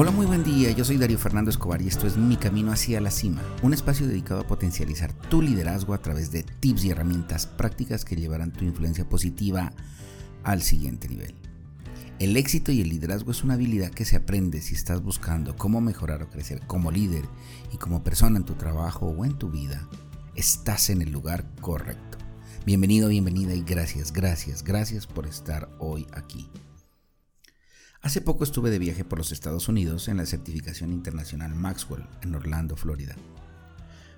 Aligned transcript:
Hola, 0.00 0.12
muy 0.12 0.26
buen 0.26 0.44
día. 0.44 0.70
Yo 0.70 0.84
soy 0.84 0.96
Darío 0.96 1.18
Fernando 1.18 1.50
Escobar 1.50 1.82
y 1.82 1.88
esto 1.88 2.06
es 2.06 2.16
Mi 2.16 2.36
Camino 2.36 2.70
hacia 2.70 3.00
la 3.00 3.10
Cima, 3.10 3.42
un 3.64 3.74
espacio 3.74 4.06
dedicado 4.06 4.40
a 4.42 4.46
potencializar 4.46 5.12
tu 5.12 5.42
liderazgo 5.42 5.92
a 5.92 5.98
través 5.98 6.30
de 6.30 6.44
tips 6.44 6.84
y 6.84 6.90
herramientas 6.90 7.48
prácticas 7.48 8.04
que 8.04 8.14
llevarán 8.14 8.52
tu 8.52 8.64
influencia 8.64 9.08
positiva 9.08 9.72
al 10.44 10.62
siguiente 10.62 11.08
nivel. 11.08 11.34
El 12.20 12.36
éxito 12.36 12.70
y 12.70 12.80
el 12.80 12.90
liderazgo 12.90 13.32
es 13.32 13.42
una 13.42 13.54
habilidad 13.54 13.90
que 13.90 14.04
se 14.04 14.14
aprende 14.14 14.62
si 14.62 14.76
estás 14.76 15.02
buscando 15.02 15.56
cómo 15.56 15.80
mejorar 15.80 16.22
o 16.22 16.30
crecer 16.30 16.60
como 16.68 16.92
líder 16.92 17.24
y 17.72 17.76
como 17.78 18.04
persona 18.04 18.36
en 18.36 18.44
tu 18.44 18.54
trabajo 18.54 19.06
o 19.06 19.24
en 19.24 19.36
tu 19.36 19.50
vida. 19.50 19.88
Estás 20.36 20.90
en 20.90 21.02
el 21.02 21.10
lugar 21.10 21.44
correcto. 21.60 22.18
Bienvenido, 22.64 23.08
bienvenida 23.08 23.52
y 23.52 23.62
gracias, 23.62 24.12
gracias, 24.12 24.62
gracias 24.62 25.08
por 25.08 25.26
estar 25.26 25.68
hoy 25.80 26.06
aquí. 26.12 26.48
Hace 28.00 28.20
poco 28.20 28.44
estuve 28.44 28.70
de 28.70 28.78
viaje 28.78 29.04
por 29.04 29.18
los 29.18 29.32
Estados 29.32 29.68
Unidos 29.68 30.06
en 30.06 30.18
la 30.18 30.26
certificación 30.26 30.92
internacional 30.92 31.54
Maxwell 31.56 32.06
en 32.22 32.34
Orlando, 32.34 32.76
Florida. 32.76 33.16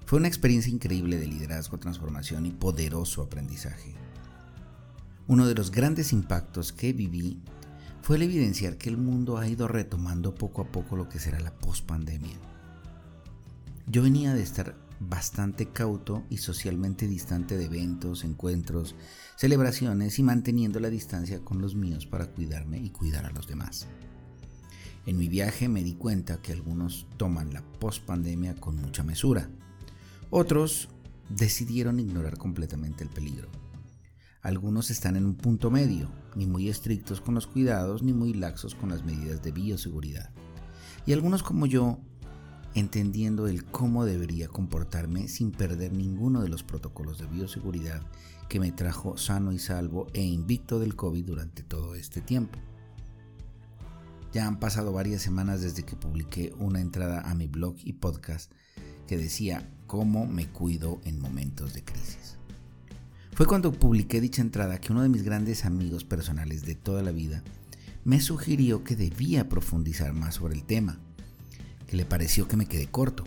Fue 0.05 0.19
una 0.19 0.29
experiencia 0.29 0.71
increíble 0.71 1.19
de 1.19 1.27
liderazgo, 1.27 1.79
transformación 1.79 2.45
y 2.45 2.51
poderoso 2.51 3.23
aprendizaje. 3.23 3.95
Uno 5.27 5.47
de 5.47 5.55
los 5.55 5.71
grandes 5.71 6.13
impactos 6.13 6.75
que 6.75 6.93
viví 6.93 7.41
fue 8.03 8.17
el 8.17 8.23
evidenciar 8.23 8.77
que 8.77 8.91
el 8.91 8.99
mundo 8.99 9.39
ha 9.39 9.49
ido 9.49 9.67
retomando 9.67 10.35
poco 10.35 10.61
a 10.61 10.71
poco 10.71 10.97
lo 10.97 11.09
que 11.09 11.19
será 11.19 11.41
la 11.41 11.57
pospandemia. 11.57 12.37
Yo 13.87 14.03
venía 14.03 14.35
de 14.35 14.43
estar 14.43 14.77
bastante 15.01 15.67
cauto 15.73 16.25
y 16.29 16.37
socialmente 16.37 17.09
distante 17.09 17.57
de 17.57 17.65
eventos, 17.65 18.23
encuentros, 18.23 18.95
celebraciones 19.37 20.19
y 20.19 20.23
manteniendo 20.23 20.79
la 20.79 20.91
distancia 20.91 21.41
con 21.41 21.61
los 21.61 21.75
míos 21.75 22.07
para 22.07 22.27
cuidarme 22.27 22.79
y 22.79 22.91
cuidar 22.91 23.25
a 23.25 23.31
los 23.31 23.49
demás. 23.49 23.89
En 25.07 25.17
mi 25.17 25.29
viaje 25.29 25.69
me 25.69 25.83
di 25.83 25.95
cuenta 25.95 26.43
que 26.43 26.53
algunos 26.53 27.07
toman 27.17 27.55
la 27.55 27.63
pospandemia 27.63 28.55
con 28.55 28.77
mucha 28.77 29.03
mesura. 29.03 29.49
Otros 30.29 30.91
decidieron 31.31 31.99
ignorar 31.99 32.37
completamente 32.37 33.03
el 33.03 33.11
peligro. 33.11 33.49
Algunos 34.43 34.91
están 34.91 35.17
en 35.17 35.25
un 35.25 35.35
punto 35.35 35.71
medio, 35.71 36.11
ni 36.35 36.47
muy 36.47 36.69
estrictos 36.69 37.21
con 37.21 37.35
los 37.35 37.47
cuidados 37.47 38.03
ni 38.03 38.13
muy 38.13 38.35
laxos 38.35 38.75
con 38.75 38.91
las 38.91 39.05
medidas 39.05 39.43
de 39.43 39.53
bioseguridad. 39.53 40.31
Y 41.07 41.13
algunos 41.13 41.43
como 41.43 41.67
yo 41.67 42.01
entendiendo 42.75 43.49
el 43.49 43.65
cómo 43.65 44.05
debería 44.05 44.49
comportarme 44.49 45.29
sin 45.29 45.51
perder 45.51 45.93
ninguno 45.93 46.43
de 46.43 46.49
los 46.49 46.63
protocolos 46.63 47.19
de 47.19 47.27
bioseguridad 47.27 48.03
que 48.49 48.61
me 48.61 48.73
trajo 48.73 49.17
sano 49.17 49.53
y 49.53 49.59
salvo 49.59 50.07
e 50.13 50.23
invicto 50.23 50.79
del 50.79 50.97
COVID 50.97 51.25
durante 51.25 51.63
todo 51.63 51.95
este 51.95 52.21
tiempo. 52.21 52.59
Ya 54.33 54.47
han 54.47 54.61
pasado 54.61 54.93
varias 54.93 55.23
semanas 55.23 55.61
desde 55.61 55.85
que 55.85 55.97
publiqué 55.97 56.53
una 56.59 56.81
entrada 56.81 57.21
a 57.23 57.35
mi 57.35 57.49
blog 57.49 57.75
y 57.83 57.95
podcast 57.95 58.53
que 59.09 59.17
decía 59.17 59.69
cómo 59.89 60.27
me 60.27 60.47
cuido 60.47 61.01
en 61.05 61.21
momentos 61.21 61.75
de 61.75 61.83
crisis. 61.83 62.37
Fue 63.33 63.47
cuando 63.47 63.73
publiqué 63.73 64.21
dicha 64.21 64.43
entrada 64.43 64.81
que 64.81 64.93
uno 64.93 65.03
de 65.03 65.09
mis 65.09 65.23
grandes 65.23 65.65
amigos 65.65 66.05
personales 66.05 66.65
de 66.65 66.77
toda 66.77 67.03
la 67.03 67.11
vida 67.11 67.43
me 68.05 68.21
sugirió 68.21 68.85
que 68.85 68.97
debía 68.97 69.49
profundizar 69.49 70.13
más 70.13 70.37
sobre 70.37 70.55
el 70.55 70.65
tema 70.65 71.01
que 71.91 71.97
le 71.97 72.05
pareció 72.05 72.47
que 72.47 72.57
me 72.57 72.67
quedé 72.67 72.87
corto. 72.87 73.25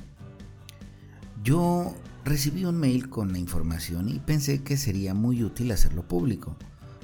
Yo 1.43 1.93
recibí 2.23 2.63
un 2.63 2.79
mail 2.79 3.09
con 3.09 3.33
la 3.33 3.37
información 3.37 4.07
y 4.07 4.19
pensé 4.19 4.63
que 4.63 4.77
sería 4.77 5.13
muy 5.13 5.43
útil 5.43 5.69
hacerlo 5.73 6.07
público, 6.07 6.55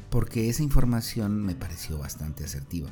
porque 0.09 0.47
esa 0.47 0.63
información 0.63 1.43
me 1.43 1.55
pareció 1.55 1.97
bastante 1.97 2.45
asertiva. 2.45 2.89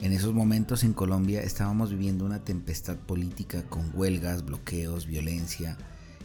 En 0.00 0.12
esos 0.12 0.34
momentos 0.34 0.82
en 0.82 0.94
Colombia 0.94 1.42
estábamos 1.42 1.90
viviendo 1.90 2.24
una 2.24 2.42
tempestad 2.42 2.96
política 2.96 3.62
con 3.62 3.92
huelgas, 3.94 4.44
bloqueos, 4.44 5.06
violencia 5.06 5.78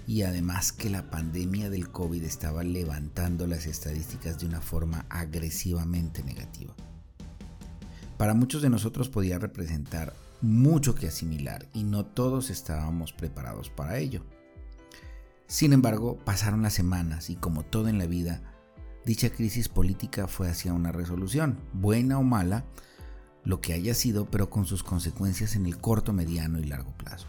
y 0.07 0.23
además 0.23 0.71
que 0.71 0.89
la 0.89 1.11
pandemia 1.11 1.69
del 1.69 1.89
COVID 1.89 2.23
estaba 2.23 2.63
levantando 2.63 3.45
las 3.45 3.67
estadísticas 3.67 4.39
de 4.39 4.47
una 4.47 4.61
forma 4.61 5.05
agresivamente 5.09 6.23
negativa. 6.23 6.73
Para 8.17 8.33
muchos 8.33 8.63
de 8.63 8.71
nosotros 8.71 9.09
podía 9.09 9.37
representar 9.37 10.13
mucho 10.41 10.95
que 10.95 11.07
asimilar 11.07 11.67
y 11.73 11.83
no 11.83 12.05
todos 12.05 12.49
estábamos 12.49 13.13
preparados 13.13 13.69
para 13.69 13.97
ello. 13.97 14.25
Sin 15.47 15.73
embargo, 15.73 16.17
pasaron 16.23 16.61
las 16.61 16.73
semanas 16.73 17.29
y 17.29 17.35
como 17.35 17.63
todo 17.63 17.89
en 17.89 17.97
la 17.97 18.05
vida, 18.05 18.41
dicha 19.05 19.29
crisis 19.29 19.69
política 19.69 20.27
fue 20.27 20.49
hacia 20.49 20.73
una 20.73 20.91
resolución, 20.91 21.59
buena 21.73 22.17
o 22.19 22.23
mala, 22.23 22.65
lo 23.43 23.59
que 23.59 23.73
haya 23.73 23.93
sido, 23.93 24.25
pero 24.29 24.49
con 24.49 24.65
sus 24.65 24.83
consecuencias 24.83 25.55
en 25.55 25.65
el 25.65 25.77
corto, 25.77 26.13
mediano 26.13 26.59
y 26.59 26.63
largo 26.63 26.95
plazo. 26.95 27.27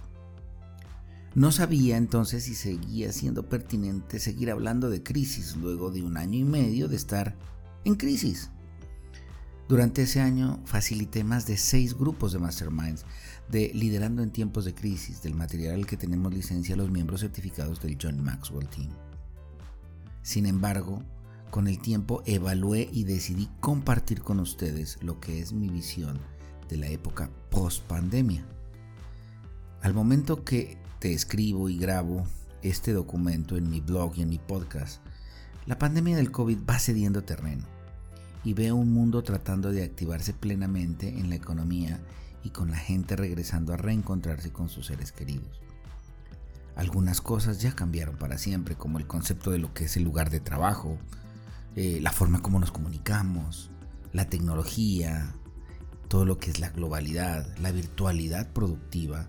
No 1.34 1.50
sabía 1.50 1.96
entonces 1.96 2.44
si 2.44 2.54
seguía 2.54 3.10
siendo 3.10 3.48
pertinente 3.48 4.20
seguir 4.20 4.50
hablando 4.50 4.90
de 4.90 5.02
crisis 5.02 5.56
luego 5.56 5.90
de 5.90 6.02
un 6.02 6.18
año 6.18 6.38
y 6.38 6.44
medio 6.44 6.88
de 6.88 6.96
estar 6.96 7.34
en 7.84 7.94
crisis. 7.94 8.50
Durante 9.68 10.02
ese 10.02 10.20
año 10.20 10.60
facilité 10.64 11.24
más 11.24 11.46
de 11.46 11.56
seis 11.56 11.96
grupos 11.96 12.32
de 12.32 12.38
masterminds 12.38 13.04
de 13.48 13.70
Liderando 13.74 14.22
en 14.22 14.30
tiempos 14.30 14.64
de 14.64 14.74
crisis, 14.74 15.22
del 15.22 15.34
material 15.34 15.76
al 15.76 15.86
que 15.86 15.96
tenemos 15.96 16.32
licencia 16.32 16.76
los 16.76 16.90
miembros 16.90 17.20
certificados 17.20 17.80
del 17.80 17.96
John 18.00 18.22
Maxwell 18.22 18.68
Team. 18.68 18.90
Sin 20.22 20.46
embargo, 20.46 21.02
con 21.50 21.68
el 21.68 21.80
tiempo 21.80 22.22
evalué 22.26 22.88
y 22.92 23.04
decidí 23.04 23.48
compartir 23.60 24.22
con 24.22 24.40
ustedes 24.40 24.98
lo 25.02 25.20
que 25.20 25.40
es 25.40 25.52
mi 25.52 25.68
visión 25.68 26.18
de 26.68 26.76
la 26.76 26.88
época 26.88 27.30
post 27.50 27.82
pandemia. 27.84 28.44
Al 29.82 29.94
momento 29.94 30.44
que 30.44 30.78
te 30.98 31.12
escribo 31.12 31.68
y 31.68 31.78
grabo 31.78 32.24
este 32.62 32.92
documento 32.92 33.56
en 33.56 33.68
mi 33.68 33.80
blog 33.80 34.14
y 34.16 34.22
en 34.22 34.28
mi 34.28 34.38
podcast, 34.38 35.00
la 35.66 35.78
pandemia 35.78 36.16
del 36.16 36.30
COVID 36.30 36.58
va 36.68 36.78
cediendo 36.78 37.24
terreno 37.24 37.81
y 38.44 38.54
veo 38.54 38.74
un 38.74 38.92
mundo 38.92 39.22
tratando 39.22 39.70
de 39.70 39.84
activarse 39.84 40.32
plenamente 40.32 41.08
en 41.08 41.28
la 41.28 41.36
economía 41.36 42.00
y 42.44 42.50
con 42.50 42.70
la 42.70 42.76
gente 42.76 43.16
regresando 43.16 43.72
a 43.72 43.76
reencontrarse 43.76 44.52
con 44.52 44.68
sus 44.68 44.86
seres 44.86 45.12
queridos. 45.12 45.60
Algunas 46.74 47.20
cosas 47.20 47.60
ya 47.60 47.74
cambiaron 47.74 48.16
para 48.16 48.38
siempre, 48.38 48.76
como 48.76 48.98
el 48.98 49.06
concepto 49.06 49.50
de 49.50 49.58
lo 49.58 49.74
que 49.74 49.84
es 49.84 49.96
el 49.96 50.04
lugar 50.04 50.30
de 50.30 50.40
trabajo, 50.40 50.98
eh, 51.76 52.00
la 52.00 52.12
forma 52.12 52.40
como 52.40 52.58
nos 52.58 52.72
comunicamos, 52.72 53.70
la 54.12 54.28
tecnología, 54.28 55.34
todo 56.08 56.24
lo 56.24 56.38
que 56.38 56.50
es 56.50 56.60
la 56.60 56.70
globalidad, 56.70 57.46
la 57.58 57.72
virtualidad 57.72 58.52
productiva 58.52 59.28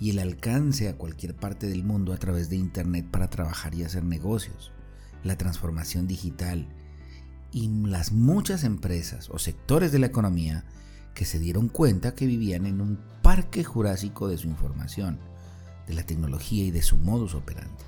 y 0.00 0.10
el 0.10 0.20
alcance 0.20 0.88
a 0.88 0.96
cualquier 0.96 1.34
parte 1.34 1.66
del 1.66 1.84
mundo 1.84 2.12
a 2.12 2.18
través 2.18 2.48
de 2.48 2.56
Internet 2.56 3.06
para 3.10 3.28
trabajar 3.28 3.74
y 3.74 3.84
hacer 3.84 4.04
negocios, 4.04 4.72
la 5.24 5.36
transformación 5.36 6.06
digital 6.06 6.68
y 7.52 7.68
las 7.68 8.12
muchas 8.12 8.64
empresas 8.64 9.30
o 9.30 9.38
sectores 9.38 9.92
de 9.92 9.98
la 9.98 10.06
economía 10.06 10.64
que 11.14 11.24
se 11.24 11.38
dieron 11.38 11.68
cuenta 11.68 12.14
que 12.14 12.26
vivían 12.26 12.66
en 12.66 12.80
un 12.80 12.98
parque 13.22 13.64
jurásico 13.64 14.28
de 14.28 14.38
su 14.38 14.46
información, 14.48 15.18
de 15.86 15.94
la 15.94 16.04
tecnología 16.04 16.64
y 16.64 16.70
de 16.70 16.82
su 16.82 16.96
modus 16.96 17.34
operandi. 17.34 17.84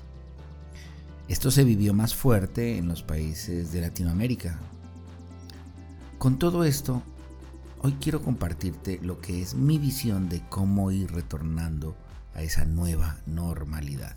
Esto 1.27 1.49
se 1.49 1.63
vivió 1.63 1.93
más 1.93 2.13
fuerte 2.13 2.77
en 2.77 2.87
los 2.87 3.03
países 3.03 3.71
de 3.71 3.81
Latinoamérica. 3.81 4.59
Con 6.17 6.37
todo 6.37 6.65
esto, 6.65 7.01
hoy 7.81 7.93
quiero 8.01 8.21
compartirte 8.21 8.99
lo 9.01 9.21
que 9.21 9.41
es 9.41 9.55
mi 9.55 9.79
visión 9.79 10.27
de 10.27 10.41
cómo 10.49 10.91
ir 10.91 11.11
retornando 11.11 11.95
a 12.33 12.41
esa 12.41 12.65
nueva 12.65 13.17
normalidad. 13.25 14.15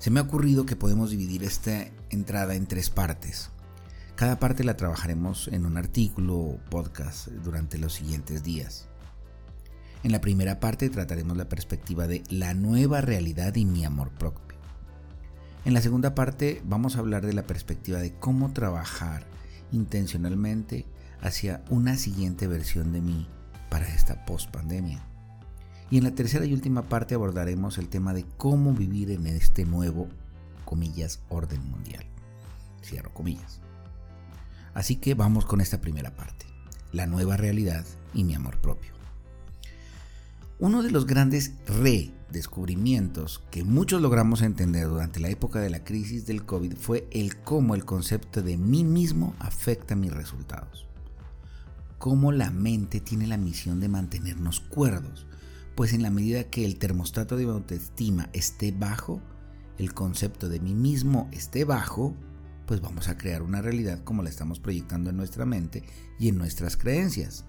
Se 0.00 0.10
me 0.10 0.18
ha 0.18 0.22
ocurrido 0.22 0.64
que 0.64 0.76
podemos 0.76 1.10
dividir 1.10 1.44
esta 1.44 1.88
entrada 2.08 2.54
en 2.54 2.66
tres 2.66 2.88
partes. 2.88 3.50
Cada 4.16 4.38
parte 4.38 4.64
la 4.64 4.74
trabajaremos 4.74 5.48
en 5.48 5.66
un 5.66 5.76
artículo 5.76 6.38
o 6.38 6.56
podcast 6.70 7.28
durante 7.28 7.76
los 7.76 7.92
siguientes 7.92 8.42
días. 8.42 8.88
En 10.02 10.10
la 10.10 10.22
primera 10.22 10.58
parte 10.58 10.88
trataremos 10.88 11.36
la 11.36 11.50
perspectiva 11.50 12.06
de 12.06 12.22
la 12.30 12.54
nueva 12.54 13.02
realidad 13.02 13.54
y 13.56 13.66
mi 13.66 13.84
amor 13.84 14.08
propio. 14.08 14.56
En 15.66 15.74
la 15.74 15.82
segunda 15.82 16.14
parte 16.14 16.62
vamos 16.64 16.96
a 16.96 17.00
hablar 17.00 17.26
de 17.26 17.34
la 17.34 17.42
perspectiva 17.42 17.98
de 17.98 18.14
cómo 18.14 18.54
trabajar 18.54 19.26
intencionalmente 19.70 20.86
hacia 21.20 21.62
una 21.68 21.98
siguiente 21.98 22.46
versión 22.46 22.92
de 22.92 23.02
mí 23.02 23.28
para 23.68 23.86
esta 23.86 24.24
post 24.24 24.50
pandemia. 24.50 25.09
Y 25.90 25.98
en 25.98 26.04
la 26.04 26.14
tercera 26.14 26.46
y 26.46 26.52
última 26.52 26.82
parte 26.82 27.16
abordaremos 27.16 27.76
el 27.78 27.88
tema 27.88 28.14
de 28.14 28.24
cómo 28.36 28.72
vivir 28.72 29.10
en 29.10 29.26
este 29.26 29.64
nuevo, 29.64 30.08
comillas, 30.64 31.20
orden 31.28 31.68
mundial. 31.68 32.04
Cierro 32.82 33.12
comillas. 33.12 33.60
Así 34.72 34.96
que 34.96 35.14
vamos 35.14 35.44
con 35.44 35.60
esta 35.60 35.80
primera 35.80 36.14
parte, 36.14 36.46
la 36.92 37.06
nueva 37.06 37.36
realidad 37.36 37.84
y 38.14 38.22
mi 38.22 38.34
amor 38.34 38.58
propio. 38.58 38.92
Uno 40.60 40.82
de 40.82 40.92
los 40.92 41.06
grandes 41.06 41.54
redescubrimientos 41.66 43.42
que 43.50 43.64
muchos 43.64 44.00
logramos 44.00 44.42
entender 44.42 44.86
durante 44.86 45.18
la 45.18 45.30
época 45.30 45.58
de 45.58 45.70
la 45.70 45.82
crisis 45.82 46.26
del 46.26 46.44
COVID 46.44 46.74
fue 46.74 47.08
el 47.10 47.38
cómo 47.38 47.74
el 47.74 47.84
concepto 47.84 48.42
de 48.42 48.56
mí 48.56 48.84
mismo 48.84 49.34
afecta 49.40 49.96
mis 49.96 50.12
resultados. 50.12 50.86
cómo 51.98 52.32
la 52.32 52.50
mente 52.50 52.98
tiene 53.00 53.26
la 53.26 53.36
misión 53.36 53.78
de 53.78 53.88
mantenernos 53.88 54.60
cuerdos, 54.60 55.26
pues 55.74 55.92
en 55.92 56.02
la 56.02 56.10
medida 56.10 56.44
que 56.44 56.64
el 56.64 56.78
termostato 56.78 57.36
de 57.36 57.44
autoestima 57.44 58.28
esté 58.32 58.72
bajo, 58.72 59.20
el 59.78 59.94
concepto 59.94 60.48
de 60.48 60.60
mí 60.60 60.74
mismo 60.74 61.28
esté 61.32 61.64
bajo, 61.64 62.14
pues 62.66 62.80
vamos 62.80 63.08
a 63.08 63.16
crear 63.16 63.42
una 63.42 63.62
realidad 63.62 64.04
como 64.04 64.22
la 64.22 64.28
estamos 64.28 64.60
proyectando 64.60 65.10
en 65.10 65.16
nuestra 65.16 65.46
mente 65.46 65.82
y 66.18 66.28
en 66.28 66.38
nuestras 66.38 66.76
creencias. 66.76 67.44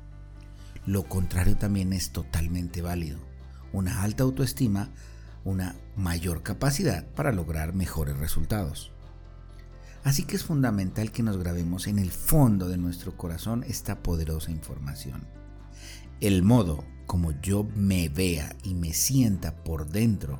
Lo 0.85 1.03
contrario 1.03 1.57
también 1.57 1.93
es 1.93 2.11
totalmente 2.11 2.81
válido. 2.81 3.19
Una 3.71 4.01
alta 4.01 4.23
autoestima, 4.23 4.89
una 5.43 5.75
mayor 5.95 6.41
capacidad 6.41 7.05
para 7.13 7.31
lograr 7.31 7.73
mejores 7.73 8.17
resultados. 8.17 8.91
Así 10.03 10.23
que 10.23 10.35
es 10.35 10.43
fundamental 10.43 11.11
que 11.11 11.21
nos 11.21 11.37
grabemos 11.37 11.85
en 11.85 11.99
el 11.99 12.11
fondo 12.11 12.67
de 12.67 12.77
nuestro 12.77 13.15
corazón 13.15 13.63
esta 13.67 14.01
poderosa 14.01 14.49
información. 14.49 15.27
El 16.19 16.41
modo 16.41 16.83
como 17.11 17.33
yo 17.41 17.67
me 17.75 18.07
vea 18.07 18.55
y 18.63 18.73
me 18.73 18.93
sienta 18.93 19.65
por 19.65 19.89
dentro 19.89 20.39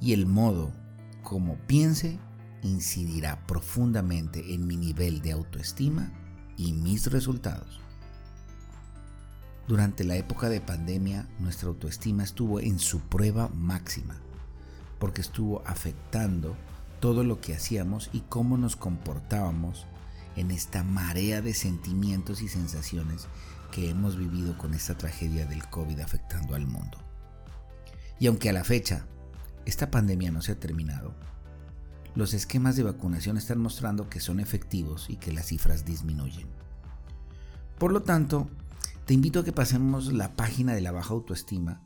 y 0.00 0.14
el 0.14 0.26
modo 0.26 0.72
como 1.22 1.54
piense 1.68 2.18
incidirá 2.64 3.46
profundamente 3.46 4.52
en 4.52 4.66
mi 4.66 4.76
nivel 4.76 5.22
de 5.22 5.30
autoestima 5.30 6.12
y 6.56 6.72
mis 6.72 7.12
resultados. 7.12 7.78
Durante 9.68 10.02
la 10.02 10.16
época 10.16 10.48
de 10.48 10.60
pandemia, 10.60 11.28
nuestra 11.38 11.68
autoestima 11.68 12.24
estuvo 12.24 12.58
en 12.58 12.80
su 12.80 12.98
prueba 12.98 13.48
máxima, 13.54 14.16
porque 14.98 15.20
estuvo 15.20 15.62
afectando 15.66 16.56
todo 16.98 17.22
lo 17.22 17.40
que 17.40 17.54
hacíamos 17.54 18.10
y 18.12 18.22
cómo 18.22 18.58
nos 18.58 18.74
comportábamos 18.74 19.86
en 20.34 20.50
esta 20.50 20.82
marea 20.82 21.42
de 21.42 21.54
sentimientos 21.54 22.42
y 22.42 22.48
sensaciones 22.48 23.28
que 23.70 23.90
hemos 23.90 24.16
vivido 24.16 24.56
con 24.56 24.74
esta 24.74 24.96
tragedia 24.96 25.46
del 25.46 25.68
COVID 25.68 26.00
afectando 26.00 26.54
al 26.54 26.66
mundo. 26.66 26.98
Y 28.18 28.26
aunque 28.26 28.48
a 28.48 28.52
la 28.52 28.64
fecha 28.64 29.06
esta 29.64 29.90
pandemia 29.90 30.30
no 30.30 30.42
se 30.42 30.52
ha 30.52 30.60
terminado, 30.60 31.14
los 32.14 32.34
esquemas 32.34 32.74
de 32.76 32.82
vacunación 32.82 33.36
están 33.36 33.60
mostrando 33.60 34.08
que 34.08 34.20
son 34.20 34.40
efectivos 34.40 35.08
y 35.08 35.16
que 35.16 35.32
las 35.32 35.46
cifras 35.46 35.84
disminuyen. 35.84 36.48
Por 37.78 37.92
lo 37.92 38.02
tanto, 38.02 38.50
te 39.04 39.14
invito 39.14 39.40
a 39.40 39.44
que 39.44 39.52
pasemos 39.52 40.12
la 40.12 40.34
página 40.34 40.74
de 40.74 40.80
la 40.80 40.90
baja 40.90 41.14
autoestima, 41.14 41.82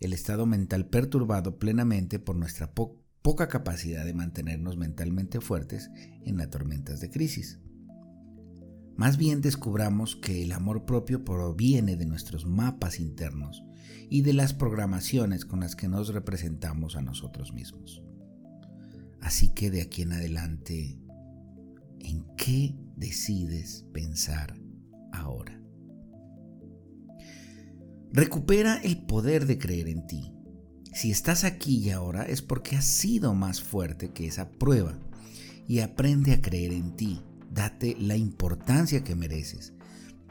el 0.00 0.12
estado 0.12 0.46
mental 0.46 0.86
perturbado 0.86 1.58
plenamente 1.58 2.18
por 2.18 2.36
nuestra 2.36 2.72
poca 2.72 3.48
capacidad 3.48 4.04
de 4.04 4.14
mantenernos 4.14 4.76
mentalmente 4.76 5.40
fuertes 5.40 5.90
en 6.24 6.38
las 6.38 6.50
tormentas 6.50 7.00
de 7.00 7.10
crisis. 7.10 7.58
Más 8.98 9.16
bien 9.16 9.40
descubramos 9.42 10.16
que 10.16 10.42
el 10.42 10.50
amor 10.50 10.84
propio 10.84 11.24
proviene 11.24 11.94
de 11.96 12.04
nuestros 12.04 12.46
mapas 12.46 12.98
internos 12.98 13.62
y 14.10 14.22
de 14.22 14.32
las 14.32 14.54
programaciones 14.54 15.44
con 15.44 15.60
las 15.60 15.76
que 15.76 15.86
nos 15.86 16.12
representamos 16.12 16.96
a 16.96 17.00
nosotros 17.00 17.52
mismos. 17.52 18.02
Así 19.20 19.54
que 19.54 19.70
de 19.70 19.82
aquí 19.82 20.02
en 20.02 20.14
adelante, 20.14 20.98
¿en 22.00 22.26
qué 22.36 22.74
decides 22.96 23.86
pensar 23.92 24.60
ahora? 25.12 25.62
Recupera 28.12 28.80
el 28.82 29.06
poder 29.06 29.46
de 29.46 29.58
creer 29.58 29.86
en 29.86 30.08
ti. 30.08 30.34
Si 30.92 31.12
estás 31.12 31.44
aquí 31.44 31.76
y 31.78 31.90
ahora 31.90 32.24
es 32.24 32.42
porque 32.42 32.74
has 32.74 32.86
sido 32.86 33.32
más 33.32 33.62
fuerte 33.62 34.10
que 34.10 34.26
esa 34.26 34.50
prueba 34.50 34.98
y 35.68 35.78
aprende 35.78 36.32
a 36.32 36.42
creer 36.42 36.72
en 36.72 36.96
ti. 36.96 37.22
Date 37.50 37.96
la 37.98 38.16
importancia 38.16 39.04
que 39.04 39.14
mereces. 39.14 39.72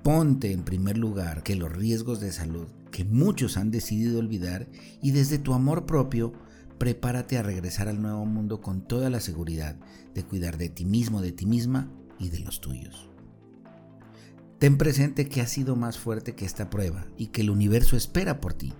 Ponte 0.04 0.52
en 0.52 0.64
primer 0.64 0.98
lugar 0.98 1.44
que 1.44 1.56
los 1.56 1.72
riesgos 1.72 2.19
de 2.19 2.31
salud 2.31 2.68
que 2.92 3.06
muchos 3.06 3.58
han 3.58 3.72
decidido 3.72 4.19
olvidar 4.19 4.68
y 5.02 5.12
desde 5.12 5.38
tu 5.38 5.54
amor 5.54 5.86
propio 5.86 6.34
prepárate 6.78 7.38
a 7.38 7.44
regresar 7.44 7.88
al 7.88 8.02
nuevo 8.02 8.25
mundo 8.25 8.62
con 8.62 8.88
toda 8.88 9.10
la 9.10 9.19
seguridad 9.19 9.75
de 10.14 10.24
cuidar 10.24 10.58
de 10.58 10.69
ti 10.69 10.86
mismo, 10.86 11.22
de 11.22 11.31
ti 11.31 11.46
misma 11.46 11.92
y 12.19 12.30
de 12.30 12.40
los 12.40 12.62
tuyos. 12.62 13.10
Ten 14.60 14.78
presente 14.78 15.30
que 15.30 15.42
has 15.42 15.52
sido 15.52 15.75
más 15.75 16.00
fuerte 16.00 16.34
que 16.34 16.46
esta 16.46 16.69
prueba 16.69 17.06
y 17.18 17.28
que 17.28 17.42
el 17.42 17.52
universo 17.52 17.96
espera 17.96 18.42
por 18.42 18.54
ti, 18.54 18.74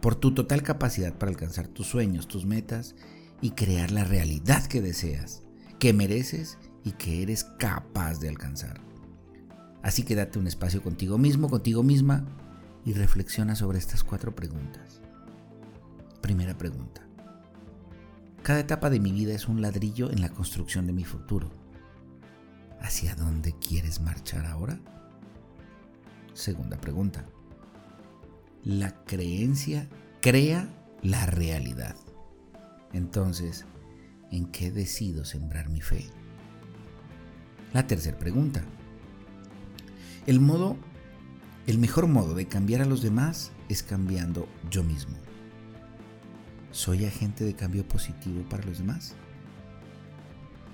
por 0.00 0.16
tu 0.16 0.34
total 0.34 0.62
capacidad 0.62 1.14
para 1.14 1.30
alcanzar 1.30 1.68
tus 1.68 1.86
sueños, 1.86 2.26
tus 2.26 2.44
metas 2.44 2.96
y 3.40 3.50
crear 3.50 3.92
la 3.92 4.04
realidad 4.04 4.66
que 4.66 4.80
deseas, 4.80 5.42
que 5.78 5.92
mereces 5.92 6.58
y 6.86 6.92
que 6.92 7.20
eres 7.20 7.42
capaz 7.42 8.20
de 8.20 8.28
alcanzar. 8.28 8.80
Así 9.82 10.04
que 10.04 10.14
date 10.14 10.38
un 10.38 10.46
espacio 10.46 10.82
contigo 10.82 11.18
mismo, 11.18 11.50
contigo 11.50 11.82
misma 11.82 12.24
y 12.84 12.92
reflexiona 12.92 13.56
sobre 13.56 13.78
estas 13.78 14.04
cuatro 14.04 14.36
preguntas. 14.36 15.02
Primera 16.20 16.56
pregunta. 16.56 17.02
Cada 18.44 18.60
etapa 18.60 18.88
de 18.88 19.00
mi 19.00 19.10
vida 19.10 19.34
es 19.34 19.48
un 19.48 19.60
ladrillo 19.60 20.12
en 20.12 20.20
la 20.20 20.28
construcción 20.28 20.86
de 20.86 20.92
mi 20.92 21.02
futuro. 21.02 21.50
¿Hacia 22.80 23.16
dónde 23.16 23.52
quieres 23.58 24.00
marchar 24.00 24.46
ahora? 24.46 24.78
Segunda 26.34 26.80
pregunta. 26.80 27.26
La 28.62 29.02
creencia 29.04 29.88
crea 30.22 30.68
la 31.02 31.26
realidad. 31.26 31.96
Entonces, 32.92 33.66
¿en 34.30 34.46
qué 34.46 34.70
decido 34.70 35.24
sembrar 35.24 35.68
mi 35.68 35.80
fe? 35.80 36.08
La 37.72 37.86
tercera 37.86 38.18
pregunta. 38.18 38.62
El 40.26 40.40
modo, 40.40 40.76
el 41.66 41.78
mejor 41.78 42.06
modo 42.06 42.34
de 42.34 42.46
cambiar 42.46 42.82
a 42.82 42.86
los 42.86 43.02
demás 43.02 43.52
es 43.68 43.82
cambiando 43.82 44.48
yo 44.70 44.82
mismo. 44.82 45.16
¿Soy 46.70 47.04
agente 47.04 47.44
de 47.44 47.54
cambio 47.54 47.86
positivo 47.86 48.42
para 48.48 48.64
los 48.64 48.78
demás? 48.78 49.14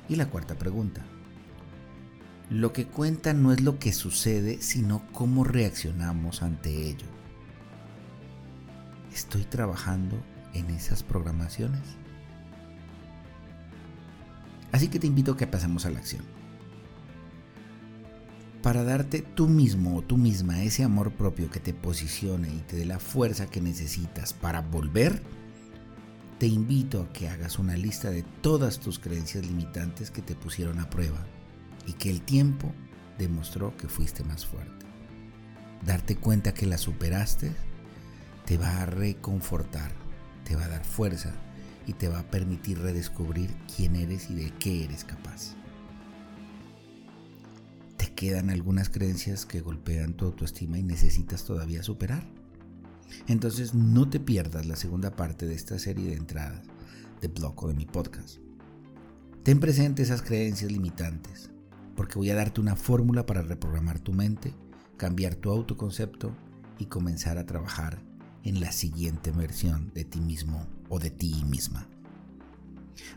Y 0.09 0.17
la 0.17 0.29
cuarta 0.29 0.56
pregunta. 0.56 1.03
Lo 2.50 2.73
que 2.73 2.87
cuenta 2.87 3.33
no 3.33 3.53
es 3.53 3.62
lo 3.62 3.79
que 3.79 3.93
sucede, 3.93 4.61
sino 4.61 5.06
cómo 5.12 5.44
reaccionamos 5.44 6.43
ante 6.43 6.89
ello. 6.89 7.06
¿Estoy 9.15 9.44
trabajando 9.44 10.23
en 10.53 10.70
esas 10.70 11.03
programaciones? 11.03 11.82
Así 14.72 14.89
que 14.89 14.99
te 14.99 15.06
invito 15.06 15.32
a 15.32 15.37
que 15.37 15.46
pasemos 15.46 15.87
a 15.87 15.91
la 15.91 15.99
acción. 15.99 16.42
Para 18.63 18.85
darte 18.85 19.23
tú 19.23 19.49
mismo 19.49 19.97
o 19.97 20.03
tú 20.03 20.17
misma 20.17 20.63
ese 20.63 20.85
amor 20.85 21.13
propio 21.13 21.51
que 21.51 21.61
te 21.61 21.75
posicione 21.75 22.49
y 22.49 22.59
te 22.61 22.77
dé 22.77 22.85
la 22.85 23.01
fuerza 23.01 23.47
que 23.47 23.61
necesitas 23.61 24.33
para 24.33 24.61
volver 24.61 25.23
te 26.43 26.49
invito 26.49 27.03
a 27.03 27.13
que 27.13 27.29
hagas 27.29 27.61
una 27.61 27.77
lista 27.77 28.11
de 28.11 28.25
todas 28.41 28.81
tus 28.81 28.99
creencias 28.99 29.47
limitantes 29.47 30.11
que 30.11 30.23
te 30.23 30.35
pusieron 30.35 30.81
a 30.81 30.91
prueba 30.91 31.25
y 31.87 31.93
que 31.93 32.11
el 32.11 32.21
tiempo 32.21 32.73
demostró 33.17 33.77
que 33.77 33.87
fuiste 33.87 34.25
más 34.25 34.45
fuerte. 34.45 34.85
Darte 35.87 36.17
cuenta 36.17 36.53
que 36.53 36.67
las 36.67 36.81
superaste 36.81 37.53
te 38.45 38.59
va 38.59 38.83
a 38.83 38.87
reconfortar, 38.87 39.93
te 40.45 40.57
va 40.57 40.65
a 40.65 40.69
dar 40.69 40.85
fuerza 40.85 41.33
y 41.87 41.93
te 41.93 42.09
va 42.09 42.19
a 42.19 42.31
permitir 42.33 42.81
redescubrir 42.81 43.55
quién 43.77 43.95
eres 43.95 44.29
y 44.29 44.35
de 44.35 44.51
qué 44.59 44.83
eres 44.83 45.05
capaz. 45.05 45.55
¿Te 48.22 48.29
quedan 48.29 48.50
algunas 48.50 48.88
creencias 48.88 49.46
que 49.46 49.60
golpean 49.60 50.14
tu 50.14 50.26
autoestima 50.26 50.79
y 50.79 50.84
necesitas 50.84 51.43
todavía 51.43 51.82
superar? 51.82 52.22
Entonces 53.26 53.74
no 53.74 54.08
te 54.08 54.20
pierdas 54.20 54.64
la 54.64 54.76
segunda 54.76 55.17
parte 55.17 55.44
de 55.44 55.56
esta 55.56 55.76
serie 55.81 56.10
de 56.10 56.19
entradas 56.19 56.62
de 57.20 57.26
blog 57.26 57.64
o 57.64 57.67
de 57.67 57.74
mi 57.74 57.84
podcast. 57.84 58.36
Ten 59.43 59.58
presente 59.58 60.02
esas 60.02 60.22
creencias 60.22 60.70
limitantes, 60.70 61.50
porque 61.96 62.17
voy 62.17 62.31
a 62.31 62.36
darte 62.36 62.60
una 62.60 62.76
fórmula 62.76 63.26
para 63.26 63.43
reprogramar 63.43 63.98
tu 63.98 64.12
mente, 64.12 64.55
cambiar 64.96 65.34
tu 65.34 65.50
autoconcepto 65.50 66.32
y 66.79 66.86
comenzar 66.86 67.38
a 67.38 67.46
trabajar 67.46 68.05
en 68.44 68.60
la 68.60 68.70
siguiente 68.70 69.32
versión 69.32 69.91
de 69.94 70.05
ti 70.05 70.20
mismo 70.20 70.69
o 70.88 71.00
de 71.00 71.10
ti 71.10 71.43
misma. 71.48 71.88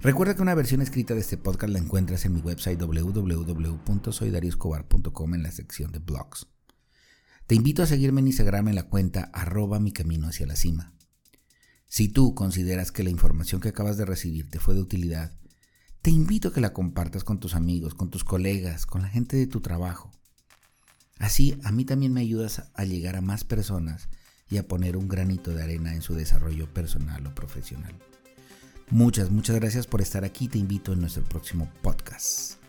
Recuerda 0.02 0.36
que 0.36 0.42
una 0.42 0.56
versión 0.56 0.82
escrita 0.82 1.14
de 1.14 1.22
este 1.22 1.38
podcast 1.38 1.72
la 1.72 1.80
encuentras 1.80 2.26
en 2.26 2.34
mi 2.34 2.42
website 2.42 2.80
www.soydarioscobar.com 2.80 5.34
en 5.34 5.44
la 5.44 5.52
sección 5.52 5.92
de 5.92 6.00
blogs. 6.00 6.48
Te 7.48 7.56
invito 7.56 7.84
a 7.84 7.86
seguirme 7.86 8.22
en 8.22 8.28
Instagram 8.28 8.70
en 8.70 8.76
la 8.76 8.90
cuenta 8.90 9.30
arroba 9.34 9.80
mi 9.80 9.92
camino 9.92 10.28
hacia 10.28 10.48
la 10.48 10.56
cima. 10.56 10.94
Si 11.88 12.10
tú 12.10 12.34
consideras 12.34 12.92
que 12.92 13.04
la 13.04 13.10
información 13.10 13.62
que 13.62 13.70
acabas 13.70 13.98
de 13.98 14.06
recibir 14.06 14.50
te 14.50 14.60
fue 14.60 14.74
de 14.74 14.82
utilidad, 14.82 15.38
te 16.02 16.12
invito 16.12 16.50
a 16.50 16.54
que 16.54 16.62
la 16.62 16.74
compartas 16.74 17.24
con 17.24 17.40
tus 17.40 17.56
amigos, 17.56 17.94
con 17.94 18.10
tus 18.10 18.24
colegas, 18.24 18.86
con 18.86 19.02
la 19.02 19.10
gente 19.10 19.38
de 19.38 19.48
tu 19.48 19.62
trabajo. 19.62 20.12
Así 21.20 21.58
a 21.64 21.72
mí 21.72 21.86
también 21.86 22.14
me 22.14 22.22
ayudas 22.22 22.64
a 22.74 22.84
llegar 22.84 23.16
a 23.16 23.22
más 23.22 23.44
personas 23.44 24.10
y 24.50 24.58
a 24.58 24.68
poner 24.68 24.98
un 24.98 25.08
granito 25.08 25.52
de 25.52 25.64
arena 25.64 25.96
en 25.96 26.02
su 26.02 26.14
desarrollo 26.14 26.72
personal 26.74 27.26
o 27.28 27.34
profesional. 27.34 27.96
Muchas, 28.92 29.32
muchas 29.32 29.56
gracias 29.56 29.88
por 29.88 30.02
estar 30.02 30.24
aquí. 30.24 30.48
Te 30.48 30.60
invito 30.60 30.94
en 30.94 31.02
nuestro 31.02 31.24
próximo 31.24 31.72
podcast. 31.82 32.65